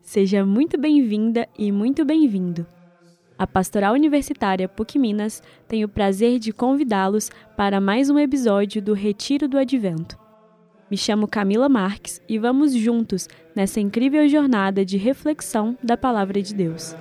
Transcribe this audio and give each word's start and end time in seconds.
Seja 0.00 0.44
muito 0.44 0.76
bem-vinda 0.76 1.48
e 1.56 1.70
muito 1.70 2.04
bem-vindo. 2.04 2.66
A 3.38 3.46
Pastoral 3.46 3.94
Universitária 3.94 4.68
PUC 4.68 4.98
Minas 4.98 5.40
tem 5.68 5.84
o 5.84 5.88
prazer 5.88 6.40
de 6.40 6.52
convidá-los 6.52 7.30
para 7.56 7.80
mais 7.80 8.10
um 8.10 8.18
episódio 8.18 8.82
do 8.82 8.92
Retiro 8.92 9.46
do 9.46 9.56
Advento. 9.56 10.18
Me 10.90 10.96
chamo 10.96 11.28
Camila 11.28 11.68
Marques 11.68 12.20
e 12.28 12.36
vamos 12.36 12.74
juntos 12.74 13.28
nessa 13.54 13.80
incrível 13.80 14.28
jornada 14.28 14.84
de 14.84 14.96
reflexão 14.96 15.78
da 15.82 15.96
Palavra 15.96 16.42
de 16.42 16.52
Deus. 16.52 16.96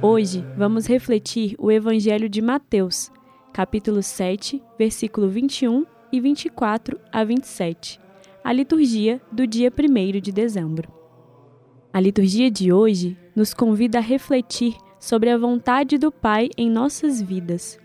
Hoje 0.00 0.42
vamos 0.56 0.86
refletir 0.86 1.54
o 1.58 1.70
Evangelho 1.70 2.30
de 2.30 2.40
Mateus, 2.40 3.12
capítulo 3.52 4.02
7, 4.02 4.62
versículo 4.78 5.28
21 5.28 5.84
e 6.10 6.18
24 6.18 6.98
a 7.12 7.22
27, 7.24 8.00
a 8.44 8.52
liturgia 8.52 9.22
do 9.32 9.46
dia 9.46 9.72
1 9.72 10.20
de 10.20 10.30
dezembro. 10.30 10.92
A 11.90 11.98
liturgia 11.98 12.50
de 12.50 12.70
hoje 12.70 13.16
nos 13.34 13.54
convida 13.54 13.96
a 13.96 14.02
refletir 14.02 14.76
sobre 15.00 15.30
a 15.30 15.38
vontade 15.38 15.96
do 15.96 16.12
Pai 16.12 16.50
em 16.54 16.68
nossas 16.68 17.22
vidas. 17.22 17.78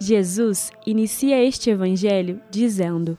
Jesus 0.00 0.72
inicia 0.86 1.44
este 1.44 1.68
evangelho 1.68 2.40
dizendo: 2.50 3.18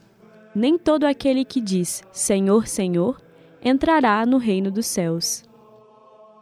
nem 0.56 0.76
todo 0.76 1.04
aquele 1.04 1.46
que 1.46 1.62
diz 1.62 2.04
Senhor, 2.12 2.66
Senhor 2.66 3.22
entrará 3.64 4.26
no 4.26 4.40
reino 4.40 4.72
dos 4.72 4.88
céus. 4.88 5.44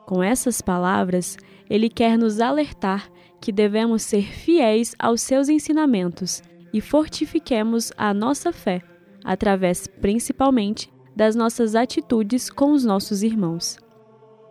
Com 0.05 0.23
essas 0.23 0.61
palavras, 0.61 1.35
ele 1.69 1.89
quer 1.89 2.17
nos 2.17 2.39
alertar 2.39 3.11
que 3.41 3.51
devemos 3.51 4.03
ser 4.03 4.23
fiéis 4.23 4.95
aos 4.97 5.19
seus 5.19 5.49
ensinamentos 5.49 6.41
e 6.71 6.79
fortifiquemos 6.79 7.91
a 7.97 8.13
nossa 8.13 8.53
fé, 8.53 8.81
através 9.25 9.87
principalmente 9.87 10.93
das 11.15 11.35
nossas 11.35 11.75
atitudes 11.75 12.49
com 12.49 12.71
os 12.71 12.85
nossos 12.85 13.23
irmãos. 13.23 13.77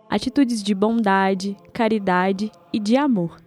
Atitudes 0.09 0.61
de 0.61 0.75
bondade, 0.75 1.57
caridade 1.73 2.51
e 2.71 2.79
de 2.79 2.97
amor. 2.97 3.37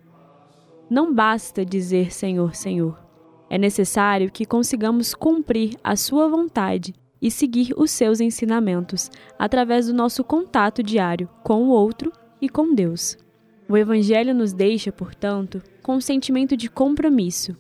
Não 0.90 1.14
basta 1.14 1.64
dizer 1.64 2.12
Senhor, 2.12 2.56
Senhor 2.56 3.08
é 3.50 3.56
necessário 3.56 4.30
que 4.30 4.44
consigamos 4.44 5.14
cumprir 5.14 5.76
a 5.82 5.96
Sua 5.96 6.28
vontade 6.28 6.94
e 7.20 7.30
seguir 7.30 7.72
os 7.76 7.90
seus 7.90 8.20
ensinamentos 8.20 9.10
através 9.38 9.86
do 9.86 9.94
nosso 9.94 10.22
contato 10.22 10.82
diário 10.82 11.28
com 11.42 11.64
o 11.64 11.70
outro 11.70 12.12
e 12.40 12.48
com 12.48 12.74
Deus. 12.74 13.16
O 13.68 13.76
Evangelho 13.76 14.34
nos 14.34 14.52
deixa, 14.52 14.92
portanto, 14.92 15.62
com 15.82 15.96
um 15.96 16.00
sentimento 16.00 16.56
de 16.56 16.70
compromisso. 16.70 17.56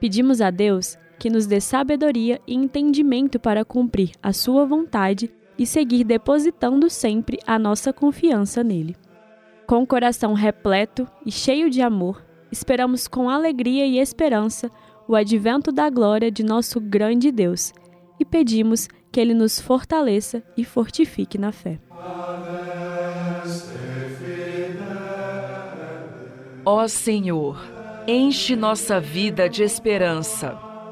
Pedimos 0.00 0.40
a 0.40 0.50
Deus 0.50 0.98
que 1.20 1.28
nos 1.28 1.46
dê 1.46 1.60
sabedoria 1.60 2.40
e 2.46 2.54
entendimento 2.54 3.38
para 3.38 3.62
cumprir 3.62 4.12
a 4.22 4.32
Sua 4.32 4.64
vontade 4.64 5.30
e 5.58 5.66
seguir 5.66 6.02
depositando 6.02 6.88
sempre 6.88 7.38
a 7.46 7.58
nossa 7.58 7.92
confiança 7.92 8.64
nele. 8.64 8.96
Com 9.66 9.82
o 9.82 9.86
coração 9.86 10.32
repleto 10.32 11.06
e 11.24 11.30
cheio 11.30 11.68
de 11.68 11.82
amor, 11.82 12.24
esperamos 12.50 13.06
com 13.06 13.28
alegria 13.28 13.84
e 13.84 13.98
esperança 13.98 14.70
o 15.06 15.14
advento 15.14 15.70
da 15.70 15.90
glória 15.90 16.30
de 16.30 16.42
nosso 16.42 16.80
grande 16.80 17.30
Deus 17.30 17.70
e 18.18 18.24
pedimos 18.24 18.88
que 19.12 19.20
Ele 19.20 19.34
nos 19.34 19.60
fortaleça 19.60 20.42
e 20.56 20.64
fortifique 20.64 21.36
na 21.36 21.52
fé. 21.52 21.78
Ó 26.64 26.88
Senhor, 26.88 27.62
enche 28.06 28.56
nossa 28.56 28.98
vida 28.98 29.50
de 29.50 29.62
esperança, 29.62 30.69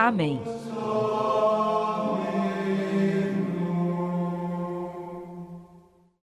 Amém. 0.00 0.48